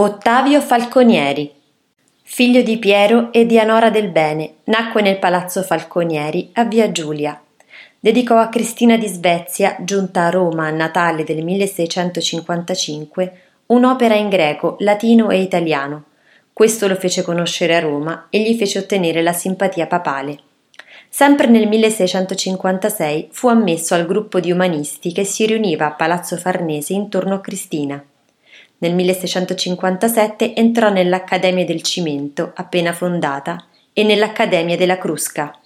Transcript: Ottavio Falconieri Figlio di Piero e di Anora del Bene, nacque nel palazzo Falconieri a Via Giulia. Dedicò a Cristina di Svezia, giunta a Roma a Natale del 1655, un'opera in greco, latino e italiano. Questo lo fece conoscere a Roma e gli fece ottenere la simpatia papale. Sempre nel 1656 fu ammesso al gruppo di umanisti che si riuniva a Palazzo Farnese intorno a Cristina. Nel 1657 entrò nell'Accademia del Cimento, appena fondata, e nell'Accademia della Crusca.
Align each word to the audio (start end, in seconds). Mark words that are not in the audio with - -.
Ottavio 0.00 0.60
Falconieri 0.60 1.52
Figlio 2.22 2.62
di 2.62 2.78
Piero 2.78 3.32
e 3.32 3.46
di 3.46 3.58
Anora 3.58 3.90
del 3.90 4.10
Bene, 4.10 4.58
nacque 4.66 5.02
nel 5.02 5.18
palazzo 5.18 5.64
Falconieri 5.64 6.50
a 6.52 6.64
Via 6.64 6.92
Giulia. 6.92 7.42
Dedicò 7.98 8.36
a 8.36 8.46
Cristina 8.48 8.96
di 8.96 9.08
Svezia, 9.08 9.74
giunta 9.80 10.26
a 10.26 10.30
Roma 10.30 10.68
a 10.68 10.70
Natale 10.70 11.24
del 11.24 11.42
1655, 11.42 13.40
un'opera 13.66 14.14
in 14.14 14.28
greco, 14.28 14.76
latino 14.78 15.30
e 15.30 15.40
italiano. 15.40 16.04
Questo 16.52 16.86
lo 16.86 16.94
fece 16.94 17.22
conoscere 17.22 17.74
a 17.74 17.80
Roma 17.80 18.28
e 18.30 18.38
gli 18.38 18.56
fece 18.56 18.78
ottenere 18.78 19.20
la 19.20 19.32
simpatia 19.32 19.88
papale. 19.88 20.38
Sempre 21.08 21.48
nel 21.48 21.66
1656 21.66 23.30
fu 23.32 23.48
ammesso 23.48 23.96
al 23.96 24.06
gruppo 24.06 24.38
di 24.38 24.52
umanisti 24.52 25.10
che 25.10 25.24
si 25.24 25.44
riuniva 25.44 25.86
a 25.86 25.92
Palazzo 25.94 26.36
Farnese 26.36 26.92
intorno 26.92 27.34
a 27.34 27.40
Cristina. 27.40 28.00
Nel 28.80 28.94
1657 28.94 30.54
entrò 30.54 30.88
nell'Accademia 30.88 31.64
del 31.64 31.82
Cimento, 31.82 32.52
appena 32.54 32.92
fondata, 32.92 33.64
e 33.92 34.04
nell'Accademia 34.04 34.76
della 34.76 34.98
Crusca. 34.98 35.58